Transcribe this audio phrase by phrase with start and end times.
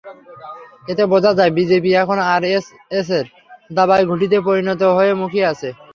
[0.87, 3.25] এতে বোঝা যায়, বিজেপি এখন আরএসএসের
[3.71, 5.69] দাবার ঘুঁটিতে পরিণত হতে মুখিয়ে আছে।